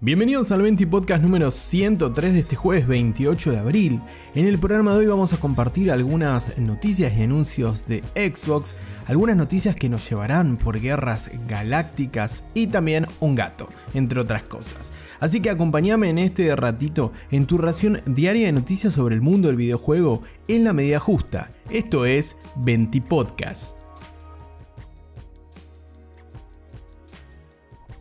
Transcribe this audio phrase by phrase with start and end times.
[0.00, 4.00] Bienvenidos al 20 Podcast número 103 de este jueves 28 de abril.
[4.32, 9.36] En el programa de hoy vamos a compartir algunas noticias y anuncios de Xbox, algunas
[9.36, 14.92] noticias que nos llevarán por guerras galácticas y también un gato, entre otras cosas.
[15.18, 19.48] Así que acompáñame en este ratito en tu ración diaria de noticias sobre el mundo
[19.48, 21.50] del videojuego en la medida justa.
[21.70, 23.77] Esto es 20 Podcast.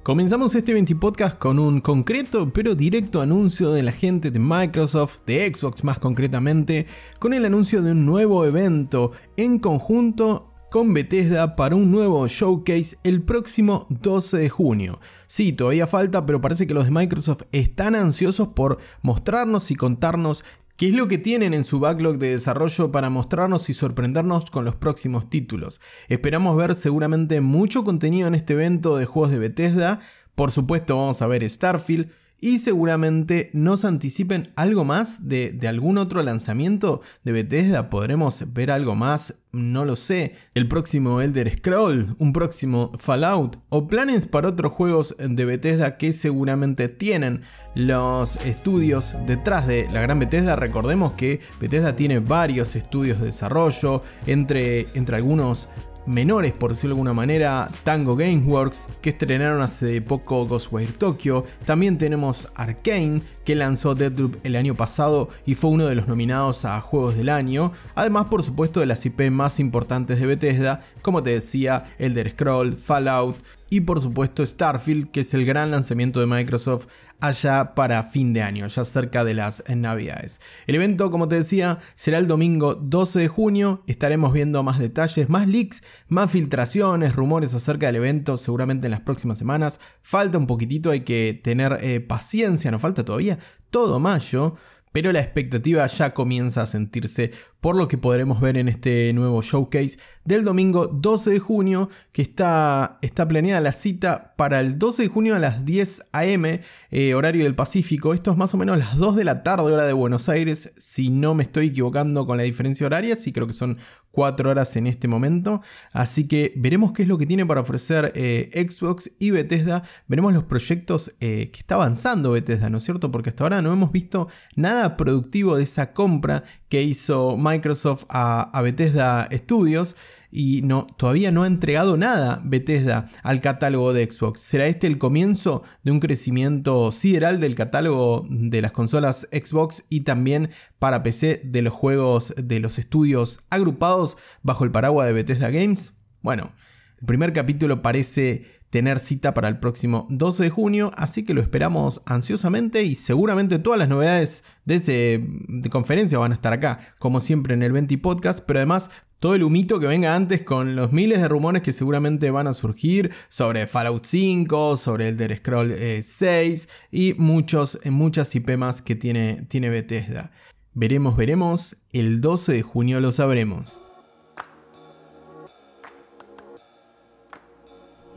[0.07, 5.25] Comenzamos este 20 podcast con un concreto pero directo anuncio de la gente de Microsoft,
[5.25, 6.85] de Xbox más concretamente,
[7.19, 12.97] con el anuncio de un nuevo evento en conjunto con Bethesda para un nuevo showcase
[13.03, 15.01] el próximo 12 de junio.
[15.25, 20.45] Sí, todavía falta, pero parece que los de Microsoft están ansiosos por mostrarnos y contarnos
[20.77, 24.63] ¿Qué es lo que tienen en su backlog de desarrollo para mostrarnos y sorprendernos con
[24.63, 25.81] los próximos títulos?
[26.07, 30.01] Esperamos ver seguramente mucho contenido en este evento de juegos de Bethesda.
[30.35, 36.21] Por supuesto vamos a ver Starfield, y seguramente nos anticipen algo más de, algún otro
[36.21, 37.89] lanzamiento de Bethesda.
[37.89, 40.35] Podremos ver algo más, no lo sé.
[40.53, 46.13] El próximo Elder Scroll, un próximo Fallout o planes para otros juegos de Bethesda que
[46.13, 47.41] seguramente tienen
[47.73, 50.55] los estudios detrás de la gran Bethesda.
[50.55, 55.69] Recordemos que Bethesda tiene varios estudios de desarrollo, entre, entre algunos
[56.07, 61.43] menores, por decirlo de alguna manera, Tango Gameworks, que estrenaron hace poco Ghostwire Tokyo.
[61.65, 66.65] También tenemos Arkane, que lanzó Deadloop el año pasado y fue uno de los nominados
[66.65, 67.71] a Juegos del Año.
[67.95, 72.73] Además, por supuesto, de las IP más importantes de Bethesda, como te decía, Elder Scroll,
[72.73, 73.37] Fallout,
[73.69, 76.87] y por supuesto Starfield, que es el gran lanzamiento de Microsoft
[77.19, 80.41] allá para fin de año, ya cerca de las navidades.
[80.65, 85.29] El evento, como te decía, será el domingo 12 de junio, estaremos viendo más detalles,
[85.29, 89.79] más leaks, más filtraciones, rumores acerca del evento seguramente en las próximas semanas.
[90.01, 94.55] Falta un poquitito, hay que tener eh, paciencia, nos falta todavía todo mayo
[94.97, 97.31] pero la expectativa ya comienza a sentirse
[97.61, 102.21] por lo que podremos ver en este nuevo showcase del domingo 12 de junio, que
[102.21, 106.45] está, está planeada la cita para el 12 de junio a las 10 am,
[106.91, 108.13] eh, horario del Pacífico.
[108.13, 111.09] Esto es más o menos las 2 de la tarde, hora de Buenos Aires, si
[111.09, 113.77] no me estoy equivocando con la diferencia horaria, sí creo que son
[114.11, 115.61] 4 horas en este momento.
[115.93, 119.83] Así que veremos qué es lo que tiene para ofrecer eh, Xbox y Bethesda.
[120.07, 123.11] Veremos los proyectos eh, que está avanzando Bethesda, ¿no es cierto?
[123.11, 128.61] Porque hasta ahora no hemos visto nada productivo de esa compra que hizo Microsoft a,
[128.61, 129.95] Bethesda Studios
[130.29, 134.41] y no, todavía no ha entregado nada Bethesda al catálogo de Xbox.
[134.41, 140.01] ¿Será este el comienzo de un crecimiento sideral del catálogo de las consolas Xbox y
[140.01, 145.49] también para PC de los juegos de los estudios agrupados bajo el paraguas de Bethesda
[145.49, 145.93] Games?
[146.21, 146.51] Bueno,
[146.99, 151.41] el primer capítulo parece tener cita para el próximo 12 de junio, así que lo
[151.41, 156.79] esperamos ansiosamente y seguramente todas las novedades de, ese, de conferencia van a estar acá,
[156.99, 160.75] como siempre en el 20 Podcast, pero además todo el humito que venga antes con
[160.75, 165.73] los miles de rumores que seguramente van a surgir sobre Fallout 5, sobre Elder Scroll
[166.01, 170.31] 6 eh, y muchos, muchas IP más que tiene, tiene Bethesda.
[170.73, 173.86] Veremos, veremos, el 12 de junio lo sabremos.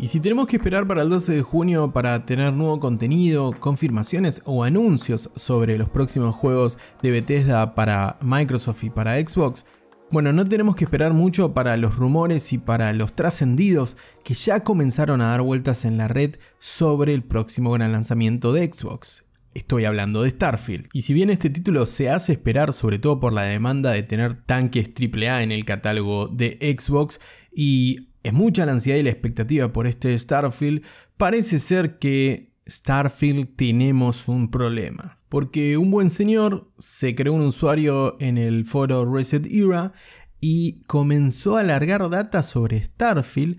[0.00, 4.40] Y si tenemos que esperar para el 12 de junio para tener nuevo contenido, confirmaciones
[4.46, 9.66] o anuncios sobre los próximos juegos de Bethesda para Microsoft y para Xbox,
[10.10, 14.64] bueno, no tenemos que esperar mucho para los rumores y para los trascendidos que ya
[14.64, 19.26] comenzaron a dar vueltas en la red sobre el próximo gran lanzamiento de Xbox.
[19.52, 20.88] Estoy hablando de Starfield.
[20.94, 24.38] Y si bien este título se hace esperar sobre todo por la demanda de tener
[24.38, 27.20] tanques AAA en el catálogo de Xbox
[27.52, 30.82] y es mucha la ansiedad y la expectativa por este Starfield,
[31.16, 35.18] parece ser que Starfield tenemos un problema.
[35.28, 39.92] Porque un buen señor se creó un usuario en el foro Reset Era
[40.40, 43.58] y comenzó a alargar data sobre Starfield.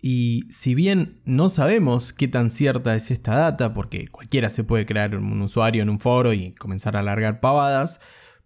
[0.00, 4.84] Y si bien no sabemos qué tan cierta es esta data, porque cualquiera se puede
[4.84, 8.00] crear un usuario en un foro y comenzar a alargar pavadas,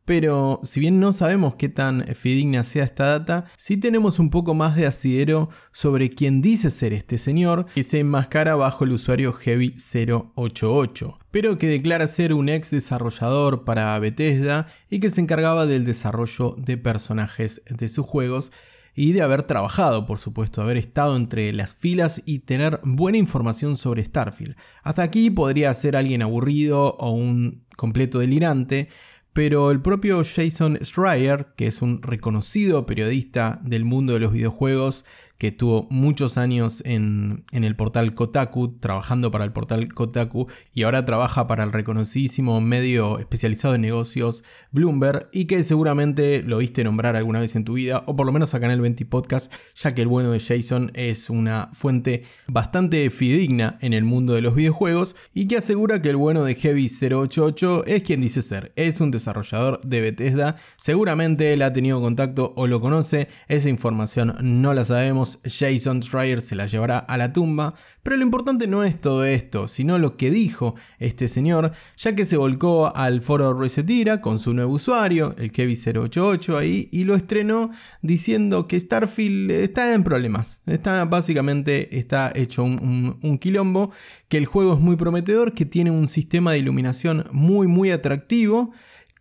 [0.06, 4.54] pero si bien no sabemos qué tan fidedigna sea esta data, sí tenemos un poco
[4.54, 9.34] más de asidero sobre quién dice ser este señor, que se enmascara bajo el usuario
[9.34, 15.84] Heavy088, pero que declara ser un ex desarrollador para Bethesda y que se encargaba del
[15.84, 18.52] desarrollo de personajes de sus juegos
[18.94, 23.76] y de haber trabajado, por supuesto, haber estado entre las filas y tener buena información
[23.76, 24.56] sobre Starfield.
[24.82, 28.88] Hasta aquí podría ser alguien aburrido o un completo delirante,
[29.36, 35.04] pero el propio Jason Schreier, que es un reconocido periodista del mundo de los videojuegos,
[35.38, 41.04] que tuvo muchos años en, el portal Kotaku, trabajando para el portal Kotaku y ahora
[41.04, 47.16] trabaja para el reconocidísimo medio especializado en negocios Bloomberg y que seguramente lo viste nombrar
[47.16, 49.94] alguna vez en tu vida o por lo menos acá en el 20 Podcast, ya
[49.94, 54.54] que el bueno de Jason es una fuente bastante fidedigna en el mundo de los
[54.54, 59.00] videojuegos y que asegura que el bueno de Heavy 088 es quien dice ser, es
[59.00, 64.74] un desarrollador de Bethesda, seguramente él ha tenido contacto o lo conoce, esa información no
[64.74, 68.98] la sabemos, Jason Schreier se la llevará a la tumba, pero lo importante no es
[68.98, 74.20] todo esto, sino lo que dijo este señor, ya que se volcó al foro Resetira
[74.20, 77.70] con su nuevo usuario, el Kevin088 ahí, y lo estrenó
[78.02, 83.90] diciendo que Starfield está en problemas, está básicamente está hecho un, un quilombo,
[84.28, 88.72] que el juego es muy prometedor, que tiene un sistema de iluminación muy muy atractivo,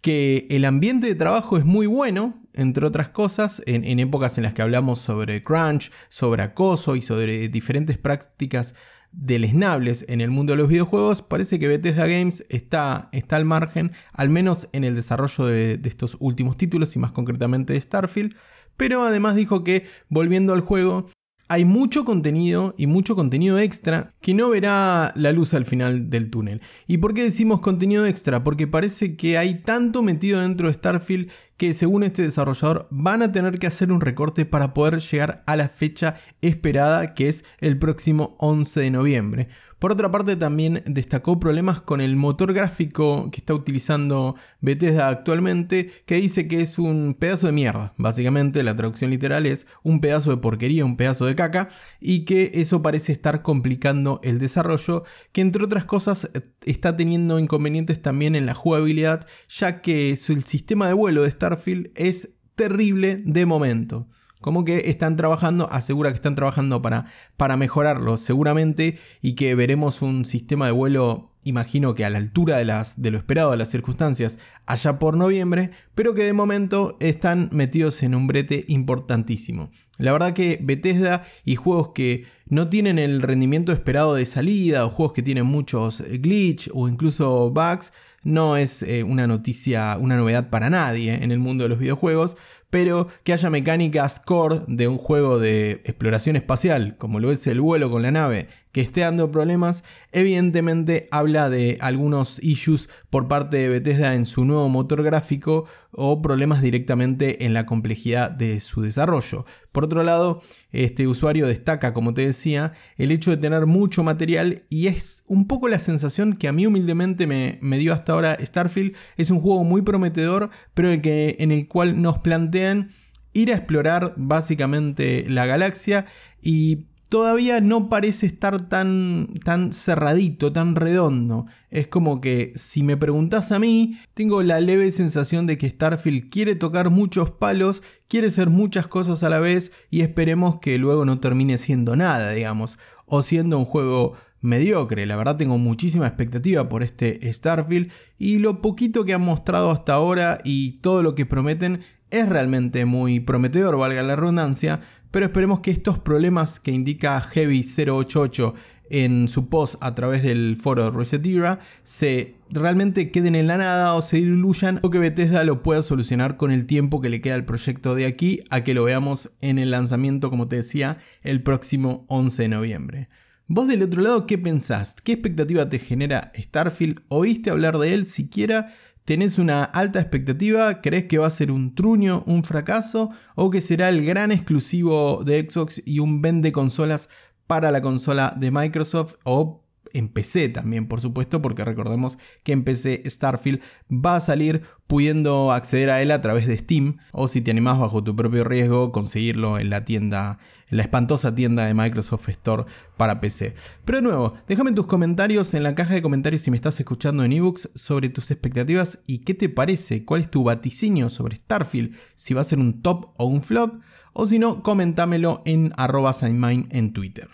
[0.02, 4.54] que el ambiente de trabajo es muy bueno, entre otras cosas, en, épocas en las
[4.54, 8.75] que hablamos sobre crunch, sobre acoso y sobre diferentes prácticas
[9.12, 13.92] deleznables en el mundo de los videojuegos, parece que Bethesda Games está, está al margen,
[14.12, 18.36] al menos en el desarrollo de, de estos últimos títulos y más concretamente de Starfield,
[18.75, 21.07] pero además dijo que, volviendo al juego,
[21.47, 26.30] hay mucho contenido y mucho contenido extra que no verá la luz al final del
[26.30, 26.62] túnel.
[26.88, 28.44] ¿Y por qué decimos contenido extra?
[28.44, 33.31] Porque parece que hay tanto metido dentro de Starfield que según este desarrollador van a
[33.31, 37.77] tener que hacer un recorte para poder llegar a la fecha esperada que es el
[37.77, 39.47] próximo 11 de noviembre.
[39.85, 45.91] Por otra parte también destacó problemas con el motor gráfico que está utilizando Bethesda actualmente
[46.07, 47.93] que dice que es un pedazo de mierda.
[47.95, 51.69] Básicamente la traducción literal es un pedazo de porquería, un pedazo de caca
[52.01, 56.31] y que eso parece estar complicando el desarrollo que entre otras cosas
[56.65, 61.91] está teniendo inconvenientes también en la jugabilidad ya que el sistema de vuelo de Starfield
[61.93, 64.07] es terrible de momento.
[64.45, 70.03] Como que están trabajando, asegura que están trabajando para, para mejorarlo seguramente y que veremos
[70.03, 73.57] un sistema de vuelo, imagino que a la altura de, las, de lo esperado de
[73.57, 74.38] las circunstancias,
[74.68, 79.71] allá por noviembre, pero que de momento están metidos en un brete importantísimo.
[79.97, 84.92] La verdad que Bethesda y juegos que no tienen el rendimiento esperado de salida o
[84.92, 87.94] juegos que tienen muchos glitch o incluso bugs,
[88.25, 92.38] no es eh, una noticia, una novedad para nadie en el mundo de los videojuegos,
[92.69, 97.62] pero que haya mecánicas core de un juego de exploración espacial, como lo es el
[97.62, 103.56] vuelo con la nave, que esté dando problemas, evidentemente habla de algunos issues por parte
[103.56, 108.81] de Bethesda en su nuevo motor gráfico o problemas directamente en la complejidad de su
[108.81, 109.45] desarrollo.
[109.72, 110.42] Por otro lado,
[110.74, 115.48] este usuario destaca, como te decía, el hecho de tener mucho material y es un
[115.48, 118.94] poco la sensación que a mí humildemente me, dio hasta ahora Starfield.
[119.16, 122.89] Es un juego muy prometedor, pero el que, en el cual nos plantean
[123.31, 126.07] ir a explorar básicamente la galaxia
[126.42, 131.46] y todavía no parece estar tan, tan cerradito, tan redondo.
[131.69, 136.30] Es como que si me preguntas a mí, tengo la leve sensación de que Starfield
[136.30, 141.06] quiere tocar muchos palos, quiere hacer muchas cosas a la vez y esperemos que luego
[141.06, 145.06] no termine siendo nada, digamos, o siendo un juego mediocre.
[145.06, 149.94] La verdad tengo muchísima expectativa por este Starfield y lo poquito que han mostrado hasta
[149.94, 151.81] ahora y todo lo que prometen
[152.12, 154.80] es realmente muy prometedor, valga la redundancia,
[155.12, 158.54] pero esperemos que estos problemas que indica Heavy088
[158.90, 164.02] en su post a través del foro Resetira se realmente queden en la nada o
[164.02, 167.45] se diluyan o que Bethesda lo pueda solucionar con el tiempo que le queda al
[167.45, 172.06] proyecto de aquí a que lo veamos en el lanzamiento, como te decía, el próximo
[172.09, 173.09] 11 de noviembre.
[173.47, 174.95] Vos del otro lado, ¿qué pensás?
[175.04, 177.02] ¿Qué expectativa te genera Starfield?
[177.09, 178.74] ¿Oíste hablar de él siquiera?
[179.06, 180.81] ¿Tenés una alta expectativa?
[180.81, 183.12] ¿Crees que va a ser un truño, un fracaso?
[183.35, 187.09] ¿O que será el gran exclusivo de Xbox y un vende consolas
[187.45, 189.18] para la consola de Microsoft?
[189.24, 189.65] ¿O
[189.95, 195.52] en PC también, por supuesto, porque recordemos que en PC Starfield va a salir pudiendo
[195.52, 198.92] acceder a él a través de Steam o si te animás bajo tu propio riesgo
[198.92, 200.37] conseguirlo en la tienda,
[200.69, 202.66] en la espantosa tienda de Microsoft Store
[202.97, 203.56] para PC.
[203.83, 207.23] Pero de nuevo, déjame tus comentarios en la caja de comentarios si me estás escuchando
[207.23, 211.95] en ebooks sobre tus expectativas y qué te parece, cuál es tu vaticinio sobre Starfield,
[212.16, 213.81] si va a ser un top o un flop,
[214.14, 217.28] o si no, comentámelo en arroba en Twitter.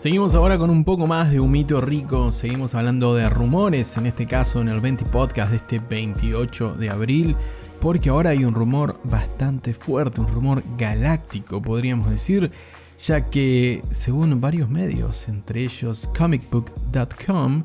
[0.00, 4.24] Seguimos ahora con un poco más de humito rico, seguimos hablando de rumores, en este
[4.24, 7.36] caso en el 20 podcast de este 28 de abril,
[7.82, 12.50] porque ahora hay un rumor bastante fuerte, un rumor galáctico podríamos decir,
[12.98, 17.64] ya que según varios medios, entre ellos comicbook.com,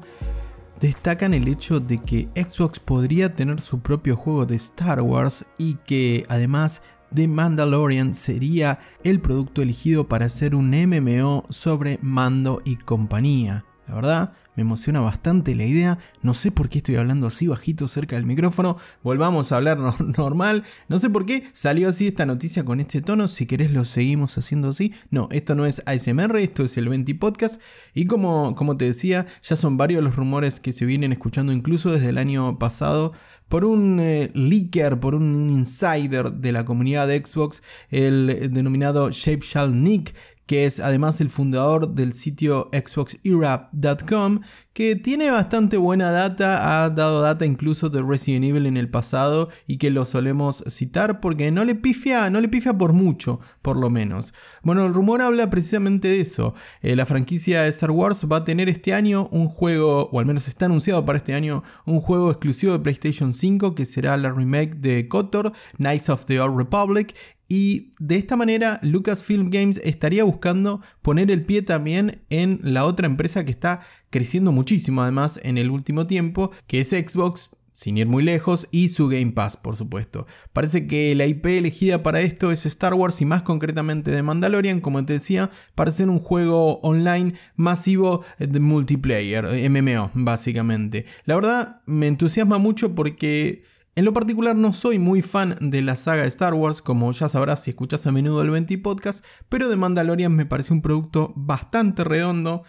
[0.81, 5.75] destacan el hecho de que Xbox podría tener su propio juego de Star Wars y
[5.85, 6.81] que además
[7.15, 13.63] The Mandalorian sería el producto elegido para hacer un MMO sobre mando y compañía.
[13.87, 15.97] La verdad, me emociona bastante la idea.
[16.21, 18.77] No sé por qué estoy hablando así bajito cerca del micrófono.
[19.03, 19.77] Volvamos a hablar
[20.17, 20.63] normal.
[20.87, 23.27] No sé por qué salió así esta noticia con este tono.
[23.27, 24.93] Si querés lo seguimos haciendo así.
[25.09, 27.61] No, esto no es ASMR, esto es el 20 Podcast.
[27.93, 31.91] Y como, como te decía, ya son varios los rumores que se vienen escuchando incluso
[31.91, 33.13] desde el año pasado
[33.47, 39.41] por un eh, leaker, por un insider de la comunidad de Xbox, el denominado Shape
[39.41, 44.41] Shall Nick, que es además el fundador del sitio xboxera.com,
[44.73, 49.49] que tiene bastante buena data, ha dado data incluso de Resident Evil en el pasado
[49.67, 53.77] y que lo solemos citar porque no le pifia, no le pifia por mucho, por
[53.77, 54.33] lo menos.
[54.63, 56.55] Bueno, el rumor habla precisamente de eso.
[56.81, 60.25] Eh, la franquicia de Star Wars va a tener este año un juego, o al
[60.25, 64.31] menos está anunciado para este año, un juego exclusivo de PlayStation 5 que será la
[64.31, 67.15] remake de KOTOR, Knights of the Old Republic,
[67.47, 73.05] y de esta manera Lucasfilm Games estaría buscando poner el pie también en la otra
[73.05, 78.07] empresa que está creciendo muchísimo además en el último tiempo, que es Xbox, sin ir
[78.07, 80.25] muy lejos, y su Game Pass, por supuesto.
[80.53, 84.79] Parece que la IP elegida para esto es Star Wars y más concretamente de Mandalorian,
[84.79, 91.05] como te decía, para ser un juego online masivo de multiplayer, MMO, básicamente.
[91.25, 93.63] La verdad, me entusiasma mucho porque
[93.95, 97.63] en lo particular no soy muy fan de la saga Star Wars, como ya sabrás
[97.63, 102.03] si escuchas a menudo el 20 podcast, pero The Mandalorian me pareció un producto bastante
[102.03, 102.63] redondo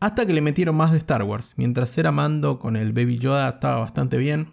[0.00, 1.52] hasta que le metieron más de Star Wars.
[1.56, 4.52] Mientras era Mando con el Baby Yoda estaba bastante bien.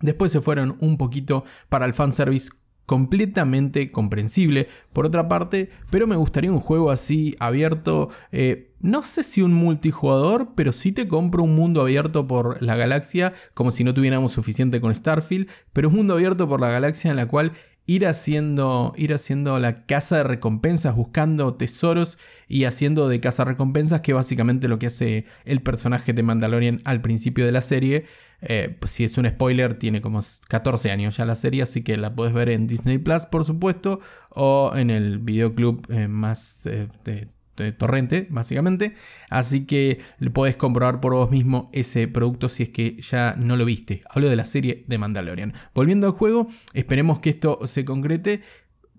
[0.00, 2.50] Después se fueron un poquito para el fanservice
[2.86, 9.22] completamente comprensible por otra parte, pero me gustaría un juego así abierto eh, no sé
[9.22, 13.84] si un multijugador, pero sí te compro un mundo abierto por la galaxia, como si
[13.84, 17.52] no tuviéramos suficiente con Starfield, pero un mundo abierto por la galaxia en la cual
[17.86, 22.18] ir haciendo, ir haciendo la casa de recompensas, buscando tesoros
[22.48, 27.00] y haciendo de casa recompensas, que básicamente lo que hace el personaje de Mandalorian al
[27.00, 28.04] principio de la serie.
[28.42, 31.96] Eh, pues si es un spoiler, tiene como 14 años ya la serie, así que
[31.96, 36.88] la puedes ver en Disney Plus, por supuesto, o en el videoclub eh, más eh,
[37.76, 38.94] torrente, básicamente.
[39.30, 43.56] Así que le podés comprobar por vos mismo ese producto si es que ya no
[43.56, 44.02] lo viste.
[44.10, 45.54] Hablo de la serie de Mandalorian.
[45.74, 48.42] Volviendo al juego, esperemos que esto se concrete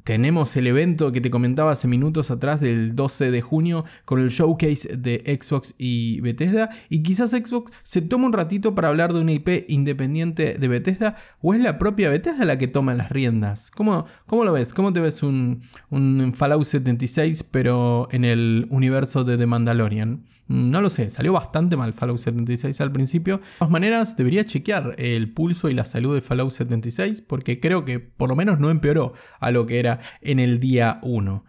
[0.07, 4.29] tenemos el evento que te comentaba hace minutos atrás del 12 de junio con el
[4.29, 6.69] showcase de Xbox y Bethesda.
[6.87, 11.17] Y quizás Xbox se toma un ratito para hablar de una IP independiente de Bethesda
[11.41, 13.69] o es la propia Bethesda la que toma las riendas.
[13.69, 14.73] ¿Cómo, cómo lo ves?
[14.73, 15.59] ¿Cómo te ves un,
[15.89, 20.23] un Fallout 76 pero en el universo de The Mandalorian?
[20.47, 23.39] Mm, no lo sé, salió bastante mal Fallout 76 al principio.
[23.39, 27.83] De todas maneras, debería chequear el pulso y la salud de Fallout 76 porque creo
[27.83, 29.11] que por lo menos no empeoró
[29.41, 31.46] a lo que era en el día 1.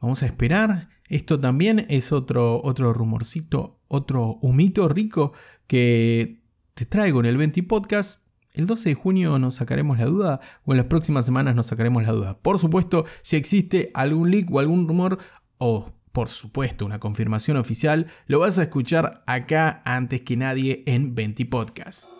[0.00, 0.88] Vamos a esperar.
[1.08, 5.32] Esto también es otro, otro rumorcito, otro humito rico
[5.66, 6.42] que
[6.74, 8.26] te traigo en el 20 Podcast.
[8.52, 12.02] El 12 de junio nos sacaremos la duda o en las próximas semanas nos sacaremos
[12.02, 12.38] la duda.
[12.40, 15.18] Por supuesto, si existe algún leak o algún rumor
[15.58, 21.14] o por supuesto una confirmación oficial, lo vas a escuchar acá antes que nadie en
[21.14, 22.17] 20 Podcast.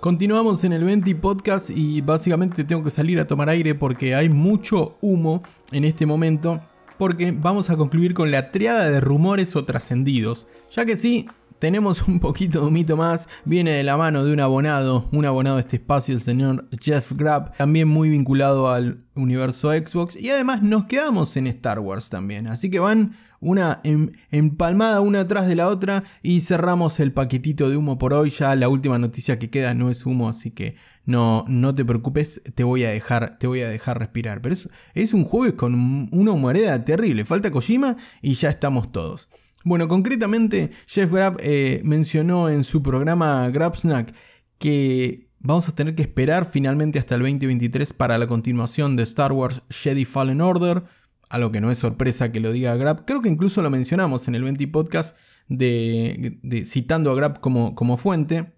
[0.00, 4.28] Continuamos en el 20 podcast y básicamente tengo que salir a tomar aire porque hay
[4.28, 6.60] mucho humo en este momento.
[6.98, 10.46] Porque vamos a concluir con la triada de rumores o trascendidos.
[10.70, 11.26] Ya que sí,
[11.58, 13.28] tenemos un poquito de humito más.
[13.44, 17.12] Viene de la mano de un abonado, un abonado de este espacio, el señor Jeff
[17.12, 20.16] Grapp, también muy vinculado al universo Xbox.
[20.16, 22.46] Y además nos quedamos en Star Wars también.
[22.46, 23.80] Así que van una
[24.30, 28.30] empalmada una atrás de la otra y cerramos el paquetito de humo por hoy.
[28.30, 32.42] Ya la última noticia que queda no es humo, así que no, no te preocupes,
[32.54, 34.42] te voy a dejar, te voy a dejar respirar.
[34.42, 37.24] Pero es, es un jueves con una humareda terrible.
[37.24, 39.30] Falta Kojima y ya estamos todos.
[39.68, 44.14] Bueno, concretamente, Jeff Grab eh, mencionó en su programa Grab Snack
[44.56, 49.30] que vamos a tener que esperar finalmente hasta el 2023 para la continuación de Star
[49.30, 50.84] Wars Jedi Fallen Order
[51.28, 53.04] algo que no es sorpresa que lo diga Grab.
[53.04, 55.14] Creo que incluso lo mencionamos en el 20 podcast
[55.48, 58.54] de, citando a Grab como, como fuente.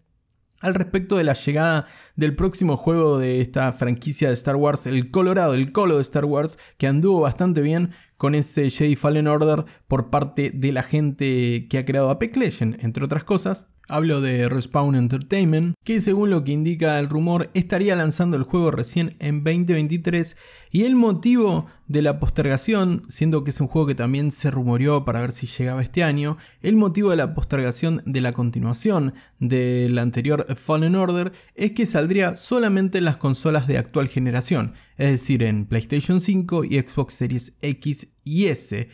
[0.60, 5.10] Al respecto de la llegada del próximo juego de esta franquicia de Star Wars, el
[5.10, 7.90] Colorado, el Colo de Star Wars, que anduvo bastante bien
[8.20, 12.84] con ese Jedi Fallen Order por parte de la gente que ha creado Apex Legends,
[12.84, 13.70] entre otras cosas.
[13.90, 18.70] Hablo de Respawn Entertainment, que según lo que indica el rumor estaría lanzando el juego
[18.70, 20.36] recién en 2023
[20.70, 25.04] y el motivo de la postergación, siendo que es un juego que también se rumoreó
[25.04, 29.98] para ver si llegaba este año, el motivo de la postergación de la continuación del
[29.98, 35.42] anterior Fallen Order es que saldría solamente en las consolas de actual generación, es decir,
[35.42, 38.88] en PlayStation 5 y Xbox Series X y S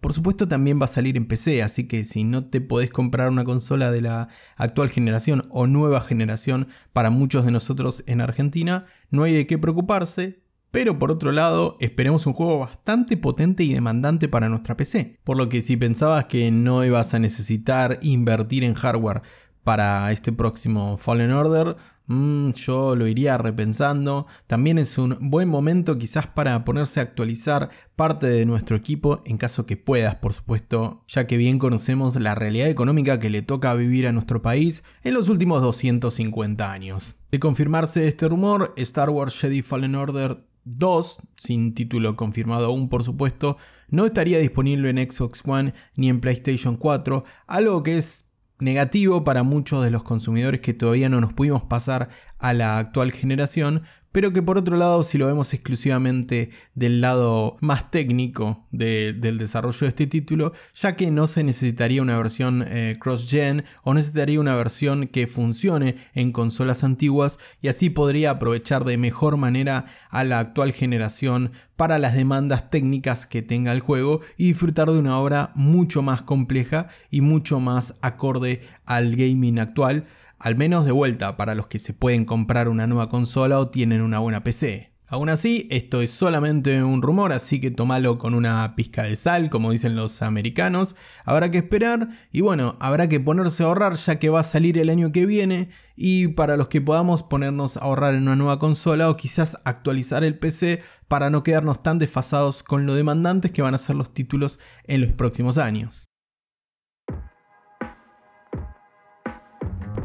[0.00, 3.30] por supuesto también va a salir en PC, así que si no te podés comprar
[3.30, 8.86] una consola de la actual generación o nueva generación para muchos de nosotros en Argentina,
[9.10, 10.40] no hay de qué preocuparse,
[10.70, 15.18] pero por otro lado, esperemos un juego bastante potente y demandante para nuestra PC.
[15.24, 19.22] Por lo que si pensabas que no ibas a necesitar invertir en hardware
[19.64, 21.76] para este próximo Fallen Order,
[22.10, 24.26] Mm, yo lo iría repensando.
[24.48, 29.36] También es un buen momento quizás para ponerse a actualizar parte de nuestro equipo en
[29.36, 33.74] caso que puedas, por supuesto, ya que bien conocemos la realidad económica que le toca
[33.74, 37.14] vivir a nuestro país en los últimos 250 años.
[37.30, 43.04] De confirmarse este rumor, Star Wars Jedi Fallen Order 2, sin título confirmado aún por
[43.04, 43.56] supuesto,
[43.88, 48.29] no estaría disponible en Xbox One ni en PlayStation 4, algo que es
[48.60, 53.12] negativo para muchos de los consumidores que todavía no nos pudimos pasar a la actual
[53.12, 59.38] generación, pero que por otro lado, si lo vemos exclusivamente del lado más técnico del
[59.38, 64.40] desarrollo de este título, ya que no se necesitaría una versión eh, cross-gen o necesitaría
[64.40, 70.24] una versión que funcione en consolas antiguas y así podría aprovechar de mejor manera a
[70.24, 75.18] la actual generación para las demandas técnicas que tenga el juego y disfrutar de una
[75.18, 80.04] obra mucho más compleja y mucho más acorde al gaming actual
[80.40, 84.00] al menos de vuelta para los que se pueden comprar una nueva consola o tienen
[84.00, 84.90] una buena PC.
[85.12, 89.50] Aún así, esto es solamente un rumor, así que tomalo con una pizca de sal,
[89.50, 90.94] como dicen los americanos.
[91.24, 94.78] Habrá que esperar y bueno, habrá que ponerse a ahorrar ya que va a salir
[94.78, 98.60] el año que viene y para los que podamos ponernos a ahorrar en una nueva
[98.60, 103.62] consola o quizás actualizar el PC para no quedarnos tan desfasados con lo demandantes que
[103.62, 106.09] van a ser los títulos en los próximos años.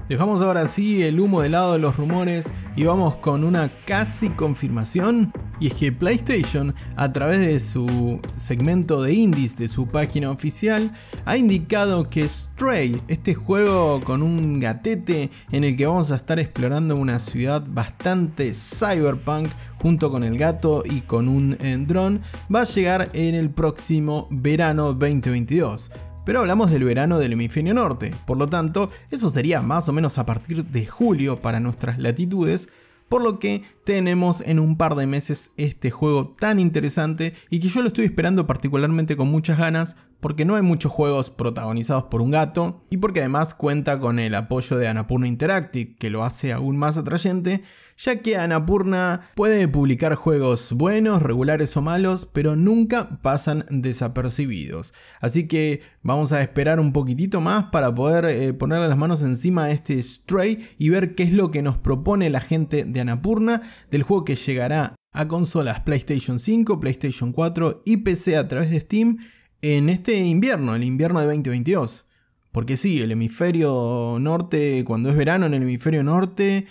[0.07, 4.29] Dejamos ahora sí el humo de lado de los rumores y vamos con una casi
[4.29, 5.33] confirmación.
[5.59, 10.91] Y es que PlayStation, a través de su segmento de indies de su página oficial,
[11.25, 16.39] ha indicado que Stray, este juego con un gatete en el que vamos a estar
[16.39, 19.49] explorando una ciudad bastante cyberpunk
[19.81, 22.21] junto con el gato y con un eh, dron,
[22.53, 25.89] va a llegar en el próximo verano 2022
[26.25, 30.17] pero hablamos del verano del hemisferio norte, por lo tanto, eso sería más o menos
[30.17, 32.67] a partir de julio para nuestras latitudes,
[33.07, 37.67] por lo que tenemos en un par de meses este juego tan interesante y que
[37.67, 42.21] yo lo estoy esperando particularmente con muchas ganas porque no hay muchos juegos protagonizados por
[42.21, 46.51] un gato y porque además cuenta con el apoyo de Anapurna Interactive que lo hace
[46.51, 47.63] aún más atrayente
[47.97, 54.93] ya que Anapurna puede publicar juegos buenos, regulares o malos, pero nunca pasan desapercibidos.
[55.21, 59.65] Así que vamos a esperar un poquitito más para poder eh, ponerle las manos encima
[59.65, 63.61] a este Stray y ver qué es lo que nos propone la gente de Anapurna
[63.91, 68.81] del juego que llegará a consolas PlayStation 5, PlayStation 4 y PC a través de
[68.81, 69.19] Steam
[69.61, 72.07] en este invierno, el invierno de 2022.
[72.51, 76.67] Porque sí, el hemisferio norte, cuando es verano en el hemisferio norte,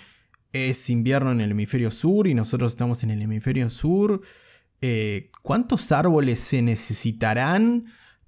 [0.55, 4.23] es invierno en el hemisferio sur y nosotros estamos en el hemisferio sur.
[4.81, 7.87] Eh, ¿Cuántos árboles se necesitarán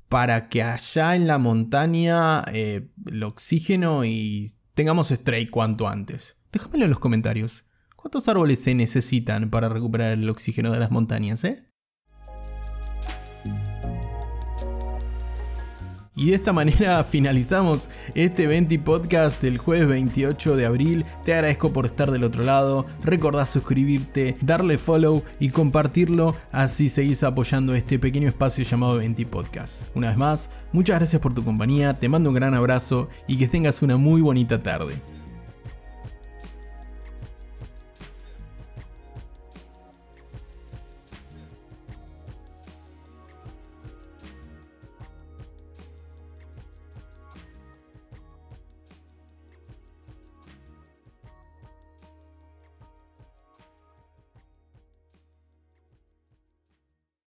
[0.08, 6.40] para que allá en la montaña eh, el oxígeno y tengamos stray cuanto antes?
[6.52, 7.64] Déjamelo en los comentarios.
[7.94, 11.66] ¿Cuántos árboles se necesitan para recuperar el oxígeno de las montañas, eh?
[16.18, 21.04] Y de esta manera finalizamos este 20 podcast del jueves 28 de abril.
[21.24, 22.86] Te agradezco por estar del otro lado.
[23.04, 26.34] Recordá suscribirte, darle follow y compartirlo.
[26.50, 29.82] Así seguís apoyando este pequeño espacio llamado 20 Podcast.
[29.94, 31.98] Una vez más, muchas gracias por tu compañía.
[31.98, 35.15] Te mando un gran abrazo y que tengas una muy bonita tarde.